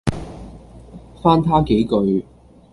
[1.21, 2.25] 翻他幾句，